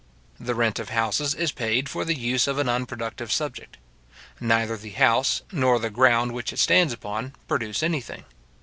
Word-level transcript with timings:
The 0.39 0.55
rent 0.55 0.79
of 0.79 0.89
houses 0.89 1.35
is 1.35 1.51
paid 1.51 1.87
for 1.87 2.03
the 2.05 2.15
use 2.15 2.47
of 2.47 2.57
an 2.57 2.67
unproductive 2.67 3.31
subject. 3.31 3.77
Neither 4.39 4.75
the 4.75 4.89
house, 4.97 5.43
nor 5.51 5.77
the 5.77 5.91
ground 5.91 6.31
which 6.31 6.51
it 6.51 6.57
stands 6.57 6.91
upon, 6.91 7.33
produce 7.47 7.83
anything. 7.83 8.25